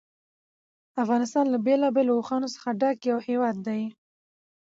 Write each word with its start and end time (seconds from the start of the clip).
افغانستان 1.03 1.45
له 1.49 1.57
بېلابېلو 1.65 2.11
اوښانو 2.17 2.53
څخه 2.55 2.69
ډک 2.81 2.97
یو 3.11 3.17
هېواد 3.27 3.55
دی. 3.67 3.81